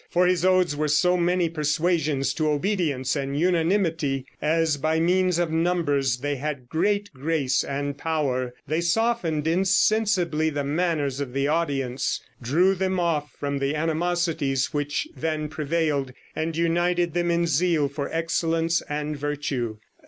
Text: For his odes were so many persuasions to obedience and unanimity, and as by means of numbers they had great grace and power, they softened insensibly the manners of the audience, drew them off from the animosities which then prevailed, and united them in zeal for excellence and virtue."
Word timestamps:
For 0.09 0.25
his 0.25 0.43
odes 0.43 0.75
were 0.75 0.87
so 0.87 1.15
many 1.15 1.47
persuasions 1.47 2.33
to 2.33 2.49
obedience 2.49 3.15
and 3.15 3.39
unanimity, 3.39 4.25
and 4.41 4.61
as 4.63 4.77
by 4.77 4.99
means 4.99 5.37
of 5.37 5.51
numbers 5.51 6.17
they 6.17 6.37
had 6.37 6.67
great 6.69 7.13
grace 7.13 7.63
and 7.63 7.95
power, 7.99 8.55
they 8.65 8.81
softened 8.81 9.45
insensibly 9.45 10.49
the 10.49 10.63
manners 10.63 11.19
of 11.19 11.33
the 11.33 11.47
audience, 11.47 12.19
drew 12.41 12.73
them 12.73 12.99
off 12.99 13.31
from 13.39 13.59
the 13.59 13.75
animosities 13.75 14.73
which 14.73 15.07
then 15.15 15.47
prevailed, 15.49 16.13
and 16.35 16.57
united 16.57 17.13
them 17.13 17.29
in 17.29 17.45
zeal 17.45 17.87
for 17.87 18.11
excellence 18.11 18.81
and 18.89 19.17
virtue." 19.17 19.77